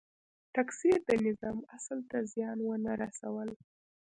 تکثیر 0.55 0.97
د 1.09 1.09
نظام 1.27 1.57
اصل 1.75 1.99
ته 2.09 2.17
زیان 2.31 2.57
ونه 2.63 2.91
رسول. 3.03 3.49